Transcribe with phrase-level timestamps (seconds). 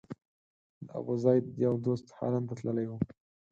[0.85, 2.91] د ابوزید یو دوست هالند ته تللی و.